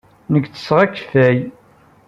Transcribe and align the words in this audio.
Nekk 0.31 0.45
ttesseɣ 0.47 0.77
akeffay. 0.85 1.37